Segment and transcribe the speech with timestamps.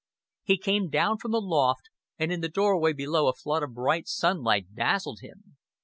[0.41, 1.83] He came down from the loft,
[2.17, 5.57] and in the doorway below a flood of bright sunlight dazzled him.